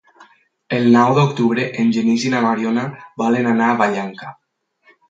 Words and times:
El 0.77 0.87
nou 0.95 1.13
d'octubre 1.17 1.67
en 1.83 1.93
Genís 1.99 2.27
i 2.31 2.35
na 2.37 2.43
Mariona 2.47 2.87
volen 3.25 3.53
anar 3.55 3.71
a 3.75 3.79
Vallanca. 3.85 4.35